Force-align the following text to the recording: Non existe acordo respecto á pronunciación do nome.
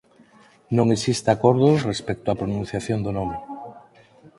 Non 0.77 0.87
existe 0.95 1.29
acordo 1.31 1.67
respecto 1.91 2.27
á 2.31 2.33
pronunciación 2.41 2.99
do 3.05 3.11
nome. 3.17 3.37